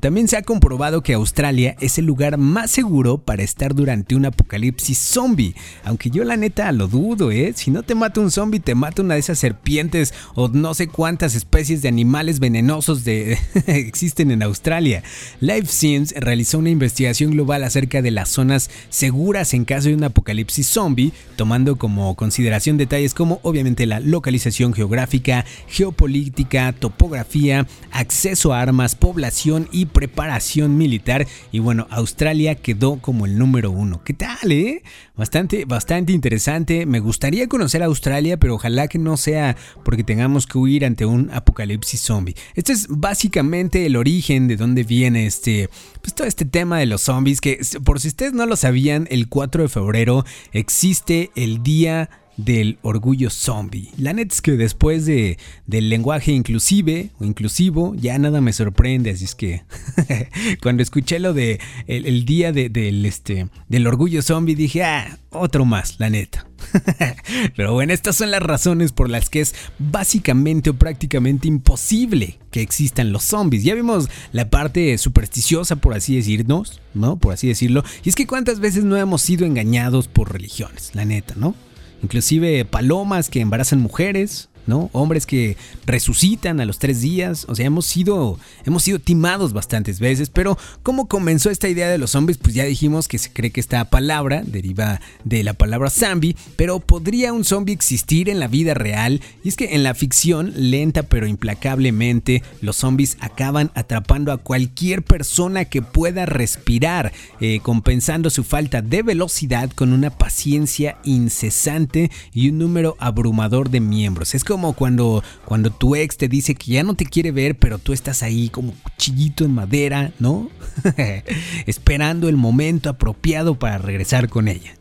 También 0.00 0.28
se 0.28 0.36
ha 0.36 0.42
comprobado 0.42 1.02
que 1.02 1.12
Australia 1.12 1.76
es 1.80 1.98
el 1.98 2.06
lugar 2.06 2.38
más 2.38 2.70
seguro 2.70 3.18
para 3.18 3.42
estar 3.42 3.74
durante 3.74 4.16
un 4.16 4.24
apocalipsis 4.24 4.98
zombie. 4.98 5.54
Aunque 5.84 6.10
yo 6.10 6.24
la 6.24 6.36
neta 6.36 6.72
lo 6.72 6.88
dudo, 6.88 7.30
¿eh? 7.30 7.52
Si 7.54 7.70
no 7.70 7.82
te 7.82 7.94
mata 7.94 8.20
un 8.20 8.30
zombie, 8.30 8.60
te 8.60 8.74
mata 8.74 9.02
una 9.02 9.14
de 9.14 9.20
esas 9.20 9.38
serpientes 9.38 10.14
o 10.34 10.48
no 10.48 10.72
sé 10.74 10.88
cuántas 10.88 11.34
especies 11.34 11.82
de 11.82 11.88
animales 11.88 12.40
venenosos 12.40 13.04
de 13.04 13.38
existen 13.66 14.30
en 14.30 14.42
Australia. 14.42 15.02
Life 15.40 15.66
Science 15.66 16.18
realizó 16.18 16.58
una 16.58 16.70
investigación 16.70 17.32
global 17.32 17.62
acerca 17.62 18.00
de 18.00 18.10
las 18.10 18.30
zonas 18.30 18.70
seguras 18.88 19.54
en 19.54 19.64
caso 19.64 19.88
de 19.88 19.94
un 19.94 20.04
apocalipsis 20.04 20.66
zombie, 20.66 21.12
tomando 21.36 21.76
como 21.76 22.14
consideración 22.16 22.78
detalles 22.78 23.14
como 23.14 23.38
obviamente 23.42 23.86
la 23.86 24.00
localización 24.00 24.72
geográfica, 24.72 25.44
geopolítica, 25.68 26.72
topografía, 26.72 27.66
acceso 27.92 28.52
a 28.52 28.60
armas, 28.60 28.94
población, 28.94 29.37
y 29.70 29.86
preparación 29.86 30.76
militar. 30.76 31.26
Y 31.52 31.60
bueno, 31.60 31.86
Australia 31.90 32.56
quedó 32.56 32.98
como 33.00 33.26
el 33.26 33.38
número 33.38 33.70
uno. 33.70 34.02
¿Qué 34.02 34.14
tal, 34.14 34.50
eh? 34.50 34.82
Bastante, 35.16 35.64
bastante 35.64 36.12
interesante. 36.12 36.86
Me 36.86 37.00
gustaría 37.00 37.48
conocer 37.48 37.82
Australia, 37.82 38.36
pero 38.38 38.54
ojalá 38.54 38.88
que 38.88 38.98
no 38.98 39.16
sea 39.16 39.56
porque 39.84 40.04
tengamos 40.04 40.46
que 40.46 40.58
huir 40.58 40.84
ante 40.84 41.06
un 41.06 41.30
apocalipsis 41.32 42.00
zombie. 42.00 42.34
Este 42.54 42.72
es 42.72 42.86
básicamente 42.88 43.86
el 43.86 43.96
origen 43.96 44.48
de 44.48 44.56
dónde 44.56 44.82
viene 44.82 45.26
este, 45.26 45.70
pues 46.00 46.14
todo 46.14 46.26
este 46.26 46.44
tema 46.44 46.78
de 46.78 46.86
los 46.86 47.02
zombies. 47.02 47.40
Que 47.40 47.60
por 47.84 48.00
si 48.00 48.08
ustedes 48.08 48.32
no 48.32 48.46
lo 48.46 48.56
sabían, 48.56 49.06
el 49.10 49.28
4 49.28 49.62
de 49.62 49.68
febrero 49.68 50.24
existe 50.52 51.30
el 51.36 51.62
día 51.62 52.10
del 52.38 52.78
orgullo 52.82 53.28
zombie. 53.28 53.90
La 53.98 54.14
neta 54.14 54.34
es 54.34 54.40
que 54.40 54.52
después 54.52 55.04
de, 55.04 55.36
del 55.66 55.90
lenguaje 55.90 56.32
inclusive 56.32 57.10
o 57.18 57.24
inclusivo, 57.24 57.94
ya 57.96 58.18
nada 58.18 58.40
me 58.40 58.54
sorprende, 58.54 59.10
así 59.10 59.24
es 59.24 59.34
que 59.34 59.62
cuando 60.62 60.82
escuché 60.82 61.18
lo 61.18 61.34
de 61.34 61.60
el, 61.86 62.24
día 62.24 62.52
del, 62.52 63.04
este, 63.04 63.48
del 63.68 63.86
orgullo 63.86 64.22
zombie 64.22 64.54
dije, 64.54 64.84
ah, 64.84 65.18
otro 65.30 65.64
más, 65.64 65.96
la 65.98 66.08
neta. 66.08 66.46
Pero 67.56 67.72
bueno, 67.72 67.92
estas 67.92 68.16
son 68.16 68.30
las 68.30 68.42
razones 68.42 68.92
por 68.92 69.10
las 69.10 69.30
que 69.30 69.40
es 69.40 69.54
básicamente 69.78 70.70
o 70.70 70.74
prácticamente 70.74 71.48
imposible 71.48 72.38
que 72.50 72.62
existan 72.62 73.12
los 73.12 73.24
zombies. 73.24 73.64
Ya 73.64 73.74
vimos 73.74 74.08
la 74.32 74.48
parte 74.48 74.96
supersticiosa, 74.98 75.76
por 75.76 75.94
así 75.94 76.16
decirnos, 76.16 76.80
¿no? 76.94 77.18
Por 77.18 77.34
así 77.34 77.48
decirlo. 77.48 77.84
Y 78.04 78.08
es 78.08 78.14
que 78.14 78.26
cuántas 78.26 78.60
veces 78.60 78.84
no 78.84 78.96
hemos 78.96 79.22
sido 79.22 79.44
engañados 79.46 80.08
por 80.08 80.32
religiones, 80.32 80.94
la 80.94 81.04
neta, 81.04 81.34
¿no? 81.36 81.54
Inclusive 82.02 82.64
palomas 82.64 83.28
que 83.28 83.40
embarazan 83.40 83.80
mujeres, 83.80 84.47
Hombres 84.68 85.26
que 85.26 85.56
resucitan 85.86 86.60
a 86.60 86.64
los 86.64 86.78
tres 86.78 87.00
días. 87.00 87.46
O 87.48 87.54
sea, 87.54 87.66
hemos 87.66 87.86
sido, 87.86 88.38
hemos 88.64 88.82
sido 88.82 88.98
timados 88.98 89.52
bastantes 89.52 90.00
veces. 90.00 90.30
Pero 90.30 90.58
¿cómo 90.82 91.08
comenzó 91.08 91.50
esta 91.50 91.68
idea 91.68 91.88
de 91.88 91.98
los 91.98 92.10
zombies? 92.10 92.38
Pues 92.38 92.54
ya 92.54 92.64
dijimos 92.64 93.08
que 93.08 93.18
se 93.18 93.32
cree 93.32 93.50
que 93.50 93.60
esta 93.60 93.84
palabra 93.90 94.42
deriva 94.44 95.00
de 95.24 95.42
la 95.42 95.54
palabra 95.54 95.90
zombie. 95.90 96.36
Pero 96.56 96.80
¿podría 96.80 97.32
un 97.32 97.44
zombie 97.44 97.74
existir 97.74 98.28
en 98.28 98.40
la 98.40 98.48
vida 98.48 98.74
real? 98.74 99.20
Y 99.42 99.48
es 99.48 99.56
que 99.56 99.74
en 99.74 99.82
la 99.82 99.94
ficción, 99.94 100.52
lenta 100.56 101.04
pero 101.04 101.26
implacablemente, 101.26 102.42
los 102.60 102.76
zombies 102.76 103.16
acaban 103.20 103.70
atrapando 103.74 104.32
a 104.32 104.38
cualquier 104.38 105.02
persona 105.02 105.64
que 105.64 105.82
pueda 105.82 106.26
respirar, 106.26 107.12
eh, 107.40 107.60
compensando 107.62 108.30
su 108.30 108.44
falta 108.44 108.82
de 108.82 109.02
velocidad 109.02 109.70
con 109.70 109.92
una 109.92 110.10
paciencia 110.10 110.98
incesante 111.04 112.10
y 112.32 112.50
un 112.50 112.58
número 112.58 112.96
abrumador 112.98 113.70
de 113.70 113.80
miembros. 113.80 114.34
Es 114.34 114.44
como 114.44 114.57
como 114.58 114.72
cuando, 114.72 115.22
cuando 115.44 115.70
tu 115.70 115.94
ex 115.94 116.16
te 116.16 116.26
dice 116.26 116.56
que 116.56 116.72
ya 116.72 116.82
no 116.82 116.94
te 116.94 117.06
quiere 117.06 117.30
ver, 117.30 117.56
pero 117.56 117.78
tú 117.78 117.92
estás 117.92 118.24
ahí 118.24 118.48
como 118.48 118.72
cuchillito 118.82 119.44
en 119.44 119.54
madera, 119.54 120.10
¿no? 120.18 120.50
Esperando 121.66 122.28
el 122.28 122.36
momento 122.36 122.90
apropiado 122.90 123.56
para 123.56 123.78
regresar 123.78 124.28
con 124.28 124.48
ella. 124.48 124.74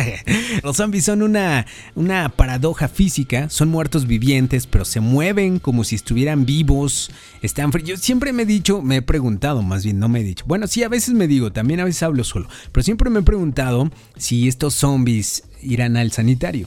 Los 0.62 0.78
zombies 0.78 1.04
son 1.04 1.20
una, 1.20 1.66
una 1.94 2.30
paradoja 2.30 2.88
física, 2.88 3.50
son 3.50 3.68
muertos 3.68 4.06
vivientes, 4.06 4.66
pero 4.66 4.86
se 4.86 5.00
mueven 5.00 5.58
como 5.58 5.84
si 5.84 5.96
estuvieran 5.96 6.46
vivos, 6.46 7.10
están. 7.42 7.70
Yo 7.84 7.98
siempre 7.98 8.32
me 8.32 8.44
he 8.44 8.46
dicho, 8.46 8.80
me 8.80 8.96
he 8.96 9.02
preguntado, 9.02 9.62
más 9.62 9.84
bien 9.84 9.98
no 9.98 10.08
me 10.08 10.20
he 10.20 10.24
dicho. 10.24 10.46
Bueno, 10.48 10.66
sí, 10.68 10.84
a 10.84 10.88
veces 10.88 11.12
me 11.12 11.28
digo, 11.28 11.52
también 11.52 11.80
a 11.80 11.84
veces 11.84 12.02
hablo 12.02 12.24
solo, 12.24 12.48
pero 12.72 12.82
siempre 12.82 13.10
me 13.10 13.20
he 13.20 13.24
preguntado 13.24 13.90
si 14.16 14.48
estos 14.48 14.72
zombies 14.72 15.42
irán 15.60 15.98
al 15.98 16.12
sanitario. 16.12 16.66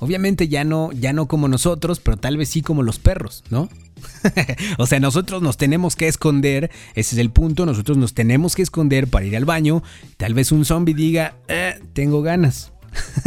Obviamente 0.00 0.48
ya 0.48 0.64
no, 0.64 0.92
ya 0.92 1.12
no 1.12 1.26
como 1.26 1.48
nosotros, 1.48 2.00
pero 2.00 2.16
tal 2.16 2.36
vez 2.36 2.48
sí 2.48 2.62
como 2.62 2.82
los 2.82 2.98
perros, 2.98 3.44
¿no? 3.50 3.68
o 4.78 4.86
sea, 4.86 5.00
nosotros 5.00 5.42
nos 5.42 5.56
tenemos 5.56 5.96
que 5.96 6.08
esconder, 6.08 6.70
ese 6.94 7.16
es 7.16 7.18
el 7.18 7.30
punto, 7.30 7.66
nosotros 7.66 7.96
nos 7.96 8.14
tenemos 8.14 8.54
que 8.54 8.62
esconder 8.62 9.08
para 9.08 9.26
ir 9.26 9.36
al 9.36 9.44
baño. 9.44 9.82
Tal 10.16 10.34
vez 10.34 10.52
un 10.52 10.64
zombie 10.64 10.94
diga, 10.94 11.34
eh, 11.48 11.80
tengo 11.92 12.22
ganas. 12.22 12.72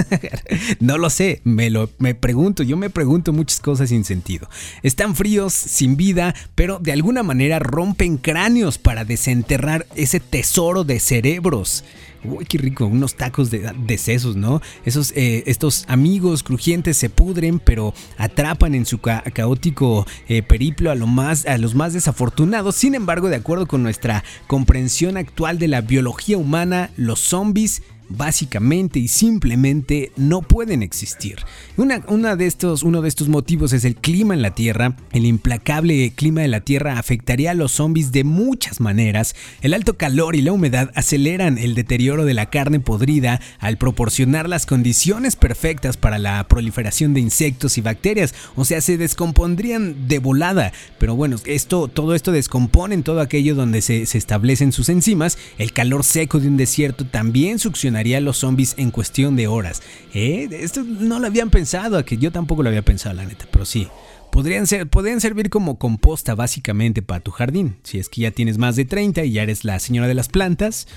no 0.80 0.98
lo 0.98 1.10
sé, 1.10 1.42
me 1.44 1.70
lo 1.70 1.90
me 2.00 2.16
pregunto, 2.16 2.64
yo 2.64 2.78
me 2.78 2.90
pregunto 2.90 3.32
muchas 3.32 3.60
cosas 3.60 3.90
sin 3.90 4.04
sentido. 4.04 4.50
Están 4.82 5.16
fríos, 5.16 5.54
sin 5.54 5.98
vida, 5.98 6.34
pero 6.56 6.80
de 6.80 6.92
alguna 6.92 7.24
manera 7.24 7.60
rompen 7.60 8.18
cráneos 8.18 8.78
para 8.78 9.06
desenterrar 9.06 9.86
ese 9.96 10.20
tesoro 10.20 10.84
de 10.84 11.00
cerebros. 11.00 11.84
Uy, 12.24 12.46
qué 12.46 12.60
rico, 12.60 12.86
unos 12.86 13.16
tacos 13.16 13.50
de, 13.50 13.98
sesos, 13.98 14.36
¿no? 14.36 14.62
Esos, 14.86 15.12
eh, 15.16 15.44
estos 15.48 15.86
amigos 15.88 16.44
crujientes 16.44 16.98
se 16.98 17.10
pudren, 17.10 17.60
pero 17.60 17.94
atrapan 18.18 18.76
en 18.76 18.86
su 18.86 19.00
caótico 19.00 20.06
eh, 20.28 20.44
periplo 20.44 20.92
a, 20.92 20.96
lo 20.96 21.08
más, 21.08 21.48
a 21.48 21.58
los 21.58 21.74
más 21.74 21.94
desafortunados. 21.94 22.76
Sin 22.76 22.94
embargo, 22.94 23.30
de 23.30 23.38
acuerdo 23.38 23.68
con 23.68 23.82
nuestra 23.82 24.24
comprensión 24.48 25.18
actual 25.18 25.58
de 25.58 25.68
la 25.68 25.82
biología 25.82 26.38
humana, 26.38 26.92
los 26.96 27.20
zombies 27.20 27.82
básicamente 28.18 29.00
y 29.00 29.08
simplemente 29.08 30.12
no 30.18 30.42
pueden 30.42 30.84
existir. 30.84 31.38
Una, 31.78 32.36
de 32.36 32.46
estos, 32.46 32.84
uno 32.84 33.02
de 33.02 33.08
estos 33.08 33.30
motivos 33.30 33.74
es 33.74 33.86
el 33.86 33.96
clima 33.96 34.34
en 34.34 34.42
la 34.42 34.54
Tierra. 34.54 34.96
El 35.12 35.26
implacable 35.26 36.12
clima 36.16 36.42
de 36.42 36.48
la 36.48 36.62
Tierra 36.62 37.00
afectaría 37.00 37.52
a 37.52 37.56
los 37.56 37.72
zombies 37.72 38.12
de 38.12 38.24
muchas 38.24 38.80
maneras. 38.80 39.36
El 39.62 39.74
alto 39.74 39.98
calor 39.98 40.36
y 40.36 40.42
la 40.42 40.52
humedad 40.52 40.92
aceleran 40.96 41.58
el 41.58 41.76
deterioro 41.76 42.26
de 42.26 42.34
la 42.34 42.50
carne 42.50 42.80
podrida 42.80 43.42
al 43.60 43.78
proporcionar 43.78 44.50
las 44.50 44.66
condiciones 44.66 45.36
perfectas 45.36 45.98
para 45.98 46.20
la 46.20 46.48
proliferación 46.48 47.14
de 47.14 47.22
insectos 47.22 47.78
y 47.78 47.82
bacterias. 47.82 48.36
O 48.56 48.66
sea, 48.66 48.82
se 48.82 48.98
descompondrían 48.98 50.08
de 50.08 50.20
volada. 50.20 50.74
Pero 51.00 51.16
bueno, 51.16 51.38
esto, 51.46 51.88
todo 51.88 52.14
esto 52.16 52.32
descompone 52.32 52.96
en 52.96 53.04
todo 53.04 53.22
aquello 53.22 53.56
donde 53.56 53.82
se, 53.82 54.06
se 54.06 54.18
establecen 54.18 54.72
sus 54.72 54.90
enzimas. 54.90 55.38
El 55.58 55.74
calor 55.74 56.04
seco 56.04 56.40
de 56.40 56.48
un 56.48 56.58
desierto 56.58 57.06
también 57.06 57.60
succiona 57.60 58.01
a 58.18 58.20
los 58.20 58.38
zombies 58.38 58.76
en 58.78 58.92
cuestión 58.92 59.36
de 59.36 59.48
horas. 59.48 59.82
¿Eh? 60.14 60.48
Esto 60.52 60.84
no 60.84 61.20
lo 61.20 61.28
habían 61.28 61.50
pensado, 61.50 62.04
que 62.04 62.18
yo 62.18 62.32
tampoco 62.32 62.64
lo 62.64 62.70
había 62.70 62.82
pensado, 62.82 63.16
la 63.16 63.26
neta, 63.26 63.46
pero 63.52 63.66
sí. 63.66 63.88
Podrían, 64.32 64.66
ser, 64.66 64.88
podrían 64.88 65.20
servir 65.20 65.50
como 65.50 65.78
composta 65.78 66.36
básicamente 66.36 67.02
para 67.02 67.20
tu 67.20 67.32
jardín. 67.32 67.76
Si 67.84 68.00
es 68.00 68.08
que 68.08 68.22
ya 68.22 68.32
tienes 68.32 68.58
más 68.58 68.78
de 68.78 68.86
30 68.86 69.26
y 69.26 69.34
ya 69.34 69.44
eres 69.44 69.66
la 69.66 69.78
señora 69.80 70.08
de 70.08 70.14
las 70.14 70.30
plantas, 70.30 70.88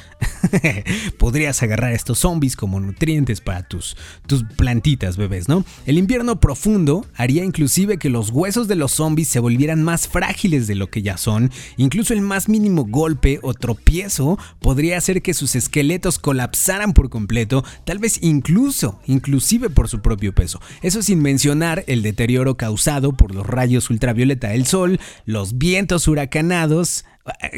podrías 1.18 1.60
agarrar 1.62 1.92
estos 1.92 2.20
zombies 2.20 2.54
como 2.54 2.78
nutrientes 2.78 3.40
para 3.40 3.66
tus, 3.66 3.96
tus 4.26 4.44
plantitas, 4.44 5.16
bebés, 5.16 5.48
¿no? 5.48 5.64
El 5.84 5.98
invierno 5.98 6.38
profundo 6.38 7.06
haría 7.16 7.44
inclusive 7.44 7.98
que 7.98 8.08
los 8.08 8.30
huesos 8.30 8.68
de 8.68 8.76
los 8.76 8.92
zombies 8.92 9.28
se 9.28 9.40
volvieran 9.40 9.82
más 9.82 10.06
frágiles 10.06 10.68
de 10.68 10.76
lo 10.76 10.88
que 10.88 11.02
ya 11.02 11.16
son. 11.16 11.50
Incluso 11.76 12.14
el 12.14 12.20
más 12.20 12.48
mínimo 12.48 12.84
golpe 12.84 13.40
o 13.42 13.52
tropiezo 13.52 14.38
podría 14.60 14.96
hacer 14.96 15.22
que 15.22 15.34
sus 15.34 15.56
esqueletos 15.56 16.18
colapsaran 16.20 16.92
por 16.92 17.10
completo, 17.10 17.64
tal 17.84 17.98
vez 17.98 18.18
incluso, 18.22 19.00
inclusive 19.06 19.70
por 19.70 19.88
su 19.88 20.00
propio 20.00 20.32
peso. 20.32 20.60
Eso 20.82 21.02
sin 21.02 21.20
mencionar 21.20 21.84
el 21.88 22.02
deterioro 22.02 22.56
causado 22.56 23.12
por 23.12 23.23
por 23.24 23.34
los 23.34 23.46
rayos 23.46 23.88
ultravioleta 23.88 24.48
del 24.50 24.66
sol, 24.66 25.00
los 25.24 25.56
vientos 25.56 26.08
huracanados. 26.08 27.06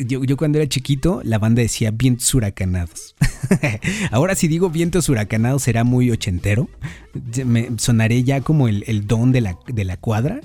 Yo, 0.06 0.22
yo, 0.22 0.36
cuando 0.36 0.58
era 0.58 0.68
chiquito, 0.68 1.22
la 1.24 1.40
banda 1.40 1.60
decía 1.60 1.90
vientos 1.90 2.32
huracanados. 2.32 3.16
Ahora 4.12 4.36
si 4.36 4.46
digo 4.46 4.70
vientos 4.70 5.08
huracanados 5.08 5.64
será 5.64 5.82
muy 5.82 6.08
ochentero. 6.12 6.68
Me 7.44 7.70
sonaré 7.78 8.24
ya 8.24 8.40
como 8.40 8.68
el, 8.68 9.06
don 9.06 9.32
de 9.32 9.40
la, 9.40 9.58
de 9.66 9.84
la 9.84 9.96
cuadra. 9.96 10.40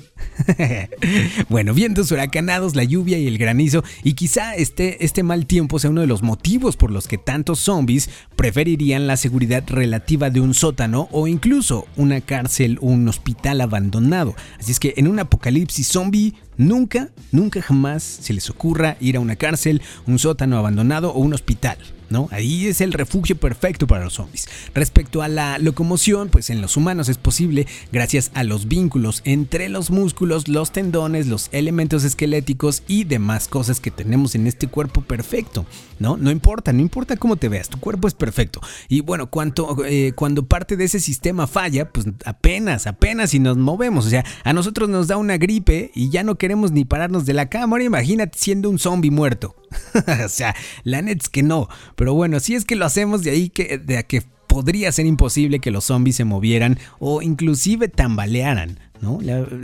bueno, 1.49 1.73
vientos 1.73 2.11
huracanados, 2.11 2.75
la 2.75 2.83
lluvia 2.83 3.17
y 3.17 3.27
el 3.27 3.37
granizo. 3.37 3.83
Y 4.03 4.13
quizá 4.13 4.55
este, 4.55 5.03
este 5.05 5.23
mal 5.23 5.45
tiempo 5.45 5.79
sea 5.79 5.89
uno 5.89 6.01
de 6.01 6.07
los 6.07 6.23
motivos 6.23 6.77
por 6.77 6.91
los 6.91 7.07
que 7.07 7.17
tantos 7.17 7.59
zombies 7.59 8.09
preferirían 8.35 9.07
la 9.07 9.17
seguridad 9.17 9.63
relativa 9.67 10.29
de 10.29 10.41
un 10.41 10.53
sótano 10.53 11.07
o 11.11 11.27
incluso 11.27 11.87
una 11.95 12.21
cárcel 12.21 12.77
o 12.81 12.87
un 12.87 13.07
hospital 13.07 13.61
abandonado. 13.61 14.35
Así 14.59 14.71
es 14.71 14.79
que 14.79 14.93
en 14.97 15.07
un 15.07 15.19
apocalipsis 15.19 15.87
zombie 15.87 16.33
Nunca, 16.57 17.09
nunca 17.31 17.59
jamás 17.59 18.03
se 18.03 18.33
les 18.33 18.49
ocurra 18.51 18.95
ir 18.99 19.17
a 19.17 19.19
una 19.19 19.35
cárcel, 19.35 19.81
un 20.05 20.19
sótano 20.19 20.59
abandonado 20.59 21.11
o 21.11 21.19
un 21.19 21.33
hospital. 21.33 21.77
¿No? 22.11 22.27
Ahí 22.31 22.67
es 22.67 22.81
el 22.81 22.93
refugio 22.93 23.37
perfecto 23.37 23.87
para 23.87 24.03
los 24.03 24.13
zombies. 24.13 24.47
Respecto 24.73 25.21
a 25.21 25.27
la 25.27 25.57
locomoción, 25.57 26.29
pues 26.29 26.49
en 26.49 26.61
los 26.61 26.77
humanos 26.77 27.09
es 27.09 27.17
posible 27.17 27.67
gracias 27.91 28.31
a 28.33 28.43
los 28.43 28.67
vínculos 28.67 29.21
entre 29.25 29.69
los 29.69 29.89
músculos, 29.89 30.47
los 30.47 30.71
tendones, 30.71 31.27
los 31.27 31.49
elementos 31.51 32.03
esqueléticos 32.03 32.83
y 32.87 33.05
demás 33.05 33.47
cosas 33.47 33.79
que 33.79 33.91
tenemos 33.91 34.35
en 34.35 34.47
este 34.47 34.67
cuerpo 34.67 35.01
perfecto, 35.01 35.65
¿no? 35.99 36.17
No 36.17 36.31
importa, 36.31 36.73
no 36.73 36.81
importa 36.81 37.17
cómo 37.17 37.35
te 37.37 37.49
veas, 37.49 37.69
tu 37.69 37.79
cuerpo 37.79 38.07
es 38.07 38.13
perfecto. 38.13 38.61
Y 38.89 39.01
bueno, 39.01 39.29
cuando, 39.29 39.83
eh, 39.85 40.13
cuando 40.15 40.45
parte 40.45 40.77
de 40.77 40.85
ese 40.85 40.99
sistema 40.99 41.47
falla, 41.47 41.89
pues 41.89 42.07
apenas, 42.25 42.87
apenas 42.87 43.31
si 43.31 43.39
nos 43.39 43.57
movemos, 43.57 44.05
o 44.05 44.09
sea, 44.09 44.25
a 44.43 44.53
nosotros 44.53 44.89
nos 44.89 45.07
da 45.07 45.17
una 45.17 45.37
gripe 45.37 45.91
y 45.95 46.09
ya 46.09 46.23
no 46.23 46.35
queremos 46.35 46.71
ni 46.71 46.85
pararnos 46.85 47.25
de 47.25 47.33
la 47.33 47.49
cama, 47.49 47.75
ahora 47.75 47.83
imagínate 47.83 48.37
siendo 48.37 48.69
un 48.69 48.79
zombie 48.79 49.11
muerto. 49.11 49.55
o 50.25 50.29
sea, 50.29 50.55
la 50.83 51.01
net 51.01 51.21
es 51.21 51.29
que 51.29 51.43
no. 51.43 51.69
Pero 52.01 52.15
bueno, 52.15 52.39
si 52.39 52.55
es 52.55 52.65
que 52.65 52.75
lo 52.75 52.87
hacemos 52.87 53.21
de 53.21 53.29
ahí 53.29 53.49
que, 53.49 53.77
de 53.77 54.03
que 54.05 54.23
podría 54.47 54.91
ser 54.91 55.05
imposible 55.05 55.59
que 55.59 55.69
los 55.69 55.83
zombies 55.83 56.15
se 56.15 56.25
movieran 56.25 56.79
o 56.97 57.21
inclusive 57.21 57.89
tambalearan. 57.89 58.79
¿No? 59.01 59.19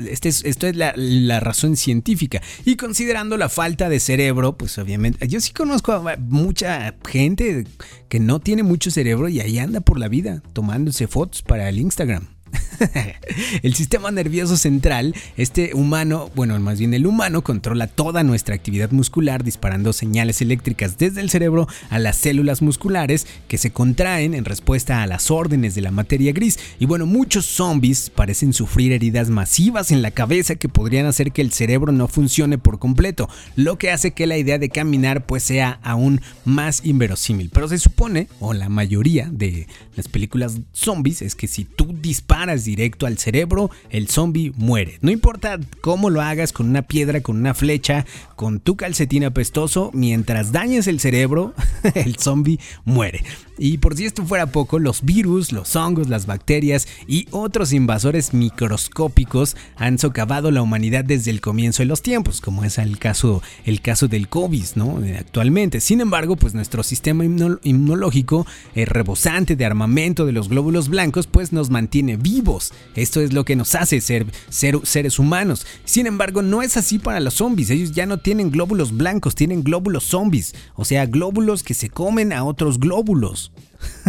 Este 0.07 0.29
esto 0.29 0.67
es 0.67 0.75
la, 0.75 0.93
la, 0.95 1.39
razón 1.39 1.75
científica. 1.75 2.43
Y 2.63 2.75
considerando 2.75 3.37
la 3.37 3.49
falta 3.49 3.89
de 3.89 3.99
cerebro, 3.99 4.55
pues 4.55 4.77
obviamente, 4.77 5.27
yo 5.27 5.41
sí 5.41 5.51
conozco 5.51 5.93
a 5.93 6.17
mucha 6.17 6.93
gente 7.09 7.65
que 8.07 8.19
no 8.19 8.39
tiene 8.39 8.61
mucho 8.61 8.91
cerebro 8.91 9.29
y 9.29 9.39
ahí 9.39 9.57
anda 9.57 9.81
por 9.81 9.97
la 9.97 10.07
vida 10.07 10.43
tomándose 10.53 11.07
fotos 11.07 11.41
para 11.41 11.67
el 11.69 11.79
Instagram. 11.79 12.27
el 13.63 13.73
sistema 13.75 14.11
nervioso 14.11 14.57
central, 14.57 15.15
este 15.35 15.73
humano, 15.73 16.29
bueno, 16.35 16.59
más 16.59 16.79
bien 16.79 16.93
el 16.93 17.05
humano, 17.05 17.43
controla 17.43 17.87
toda 17.87 18.23
nuestra 18.23 18.55
actividad 18.55 18.91
muscular 18.91 19.43
disparando 19.43 19.93
señales 19.93 20.41
eléctricas 20.41 20.97
desde 20.97 21.21
el 21.21 21.29
cerebro 21.29 21.67
a 21.89 21.99
las 21.99 22.17
células 22.17 22.61
musculares 22.61 23.27
que 23.47 23.57
se 23.57 23.71
contraen 23.71 24.33
en 24.33 24.45
respuesta 24.45 25.01
a 25.01 25.07
las 25.07 25.31
órdenes 25.31 25.75
de 25.75 25.81
la 25.81 25.91
materia 25.91 26.31
gris. 26.33 26.59
Y 26.79 26.85
bueno, 26.85 27.05
muchos 27.05 27.45
zombies 27.45 28.09
parecen 28.09 28.53
sufrir 28.53 28.91
heridas 28.91 29.29
masivas 29.29 29.91
en 29.91 30.01
la 30.01 30.11
cabeza 30.11 30.55
que 30.55 30.69
podrían 30.69 31.05
hacer 31.05 31.31
que 31.31 31.41
el 31.41 31.51
cerebro 31.51 31.91
no 31.91 32.07
funcione 32.07 32.57
por 32.57 32.79
completo, 32.79 33.29
lo 33.55 33.77
que 33.77 33.91
hace 33.91 34.11
que 34.11 34.27
la 34.27 34.37
idea 34.37 34.57
de 34.57 34.69
caminar 34.69 35.25
pues 35.25 35.43
sea 35.43 35.79
aún 35.83 36.21
más 36.45 36.85
inverosímil. 36.85 37.49
Pero 37.51 37.67
se 37.67 37.77
supone, 37.77 38.27
o 38.39 38.53
la 38.53 38.69
mayoría 38.69 39.29
de 39.31 39.67
las 39.95 40.07
películas 40.07 40.59
zombies, 40.73 41.21
es 41.21 41.35
que 41.35 41.47
si 41.47 41.65
tú 41.65 41.95
disparas 42.01 42.65
directo 42.67 43.07
al 43.07 43.17
cerebro, 43.17 43.71
el 43.89 44.07
zombie 44.07 44.51
muere. 44.55 44.99
No 45.01 45.09
importa 45.09 45.59
cómo 45.81 46.09
lo 46.09 46.21
hagas, 46.21 46.53
con 46.53 46.69
una 46.69 46.83
piedra, 46.83 47.21
con 47.21 47.37
una 47.37 47.53
flecha, 47.53 48.05
con 48.35 48.59
tu 48.59 48.75
calcetín 48.75 49.23
apestoso, 49.23 49.89
mientras 49.93 50.51
dañes 50.51 50.87
el 50.87 50.99
cerebro, 50.99 51.53
el 51.95 52.17
zombie 52.17 52.59
muere. 52.85 53.23
Y 53.57 53.79
por 53.79 53.95
si 53.95 54.05
esto 54.05 54.23
fuera 54.23 54.47
poco, 54.47 54.77
los 54.77 55.03
virus, 55.03 55.51
los 55.51 55.75
hongos, 55.75 56.09
las 56.09 56.25
bacterias 56.25 56.87
y 57.07 57.27
otros 57.31 57.73
invasores 57.73 58.33
microscópicos 58.33 59.55
han 59.77 59.97
socavado 59.97 60.51
la 60.51 60.61
humanidad 60.61 61.03
desde 61.03 61.31
el 61.31 61.41
comienzo 61.41 61.81
de 61.81 61.87
los 61.87 62.01
tiempos, 62.01 62.39
como 62.41 62.63
es 62.63 62.77
el 62.77 62.99
caso, 62.99 63.41
el 63.65 63.81
caso 63.81 64.07
del 64.07 64.27
COVID, 64.27 64.65
¿no? 64.75 64.99
Actualmente. 65.17 65.79
Sin 65.79 66.01
embargo, 66.01 66.35
pues 66.35 66.53
nuestro 66.53 66.83
sistema 66.83 67.25
inmunológico, 67.25 68.45
eh, 68.75 68.85
rebosante 68.85 69.55
de 69.55 69.65
armamento 69.65 70.25
de 70.25 70.33
los 70.33 70.49
glóbulos 70.49 70.89
blancos, 70.89 71.25
pues 71.25 71.51
nos 71.51 71.69
mantiene 71.69 72.17
vivos. 72.17 72.56
Esto 72.95 73.21
es 73.21 73.33
lo 73.33 73.45
que 73.45 73.55
nos 73.55 73.75
hace 73.75 74.01
ser, 74.01 74.25
ser 74.49 74.79
seres 74.83 75.19
humanos. 75.19 75.65
Sin 75.85 76.07
embargo, 76.07 76.41
no 76.41 76.61
es 76.61 76.77
así 76.77 76.99
para 76.99 77.19
los 77.19 77.35
zombies. 77.35 77.69
Ellos 77.69 77.91
ya 77.91 78.05
no 78.05 78.19
tienen 78.19 78.51
glóbulos 78.51 78.95
blancos, 78.95 79.35
tienen 79.35 79.63
glóbulos 79.63 80.03
zombies. 80.03 80.55
O 80.75 80.85
sea, 80.85 81.05
glóbulos 81.05 81.63
que 81.63 81.73
se 81.73 81.89
comen 81.89 82.33
a 82.33 82.43
otros 82.43 82.79
glóbulos. 82.79 83.51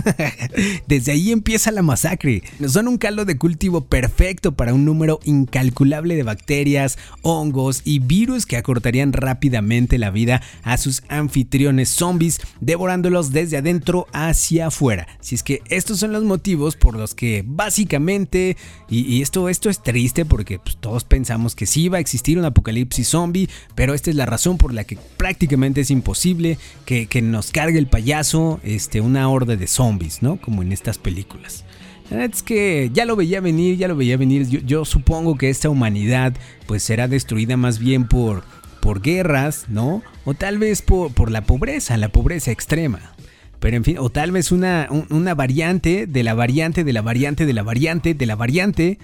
Desde 0.87 1.13
ahí 1.13 1.33
empieza 1.33 1.71
la 1.71 1.83
masacre. 1.83 2.43
Son 2.67 2.89
un 2.89 2.99
caldo 2.99 3.25
de 3.25 3.37
cultivo 3.37 3.85
perfecto 3.85 4.53
para 4.53 4.75
un 4.75 4.85
número 4.85 5.21
incalculable 5.25 6.17
de 6.17 6.23
bacterias, 6.23 6.99
hongos 7.23 7.83
y 7.85 7.99
virus 7.99 8.47
que 8.47 8.57
acortarían 8.57 9.13
rápidamente 9.13 9.99
la 9.99 10.11
vida 10.11 10.43
a 10.63 10.79
sus 10.79 11.03
anfitriones 11.09 11.89
zombies, 11.89 12.41
devorándolos 12.61 13.33
desde 13.33 13.59
adentro 13.59 14.07
hacia 14.13 14.69
afuera. 14.69 15.07
Si 15.21 15.35
es 15.35 15.43
que 15.43 15.63
estos 15.69 15.99
son 15.99 16.13
los 16.13 16.25
motivos 16.25 16.77
por 16.77 16.97
los 16.97 17.15
que 17.15 17.45
básicamente, 17.47 18.57
y, 18.89 19.23
esto, 19.23 19.49
esto 19.49 19.71
es 19.71 19.83
triste 19.83 20.25
porque 20.25 20.59
pues, 20.59 20.77
todos 20.77 21.05
pensamos 21.05 21.55
que 21.55 21.67
sí 21.67 21.89
va 21.89 21.99
a 21.99 22.01
existir 22.01 22.39
un 22.39 22.45
apocalipsis 22.45 23.09
zombie, 23.09 23.49
pero 23.75 23.95
esta 23.95 24.11
es 24.11 24.17
la 24.17 24.27
razón 24.27 24.59
por 24.59 24.73
la 24.73 24.85
que 24.85 24.99
prácticamente 25.17 25.81
es 25.81 25.91
imposible 25.91 26.59
que, 26.85 27.09
nos 27.19 27.51
cargue 27.51 27.79
el 27.79 27.89
payaso 27.89 28.61
este, 28.63 29.01
una 29.01 29.29
horda 29.29 29.57
de 29.59 29.67
zombies, 29.67 30.23
¿no? 30.23 30.41
Como 30.41 30.63
en 30.63 30.73
estas 30.73 30.99
películas. 30.99 31.65
es 32.11 32.43
que 32.43 32.91
ya 32.93 33.05
lo 33.05 33.17
veía 33.17 33.41
venir, 33.41 33.77
ya 33.77 33.89
lo 33.89 33.97
veía 33.97 34.17
venir. 34.17 34.47
Yo, 34.47 34.85
supongo 34.85 35.37
que 35.37 35.51
esta 35.51 35.69
humanidad 35.69 36.35
pues 36.67 36.83
será 36.83 37.09
destruida 37.09 37.57
más 37.57 37.79
bien 37.79 38.09
por, 38.09 38.45
por 38.81 39.03
guerras, 39.03 39.67
¿no? 39.69 40.03
O 40.25 40.35
tal 40.35 40.59
vez 40.59 40.83
por, 40.83 41.13
por 41.13 41.31
la 41.31 41.43
pobreza, 41.43 41.97
la 41.97 42.09
pobreza 42.09 42.51
extrema. 42.51 43.15
Pero 43.61 43.77
en 43.77 43.85
fin, 43.85 43.99
o 43.99 44.11
tal 44.11 44.31
vez 44.31 44.53
una, 44.53 44.89
una 45.11 45.35
variante 45.35 46.07
de 46.07 46.23
la 46.23 46.35
variante 46.35 46.85
de 46.85 46.93
la 46.93 47.03
variante 47.03 47.47
de 47.47 47.53
la 47.53 47.63
variante 47.63 48.15
de 48.15 48.27
la 48.27 48.37
variante 48.37 48.99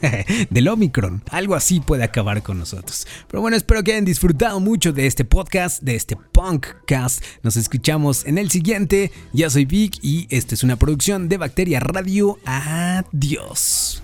del 0.50 0.68
Omicron. 0.68 1.22
Algo 1.30 1.54
así 1.54 1.80
puede 1.80 2.04
acabar 2.04 2.42
con 2.42 2.58
nosotros. 2.58 3.06
Pero 3.28 3.40
bueno, 3.40 3.56
espero 3.56 3.82
que 3.82 3.92
hayan 3.92 4.04
disfrutado 4.04 4.60
mucho 4.60 4.92
de 4.92 5.06
este 5.06 5.24
podcast, 5.24 5.82
de 5.82 5.94
este 5.94 6.16
Punkcast. 6.16 7.22
Nos 7.42 7.56
escuchamos 7.56 8.24
en 8.24 8.38
el 8.38 8.50
siguiente. 8.50 9.12
Ya 9.32 9.50
soy 9.50 9.64
Vic 9.64 9.98
y 10.02 10.26
esta 10.30 10.54
es 10.54 10.62
una 10.62 10.76
producción 10.76 11.28
de 11.28 11.36
Bacteria 11.36 11.80
Radio. 11.80 12.38
Adiós. 12.44 14.02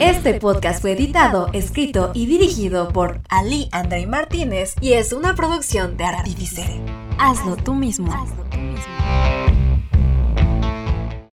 Este 0.00 0.40
podcast 0.40 0.80
fue 0.80 0.92
editado, 0.92 1.50
escrito 1.52 2.10
y 2.14 2.24
dirigido 2.24 2.88
por 2.88 3.20
Ali 3.28 3.68
André 3.70 4.06
Martínez 4.06 4.74
y 4.80 4.94
es 4.94 5.12
una 5.12 5.34
producción 5.34 5.98
de 5.98 6.04
Artifice. 6.04 6.80
Hazlo 7.18 7.56
tú 7.56 7.74
mismo. 7.74 8.10
Hazlo 8.10 8.42
tú 8.44 8.56
mismo. 8.56 9.69